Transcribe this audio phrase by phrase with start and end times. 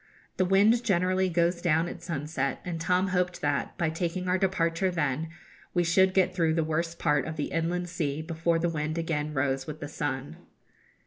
[0.37, 4.89] The wind generally goes down at sunset, and Tom hoped that, by taking our departure
[4.89, 5.29] then,
[5.75, 9.31] we should get through the worst part of the Inland Sea before the wind again
[9.31, 10.37] rose with the sun.